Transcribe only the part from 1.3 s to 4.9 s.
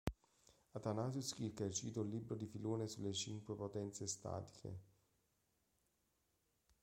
Kircher cita un libro di Filone "Sulle cinque potenze statiche".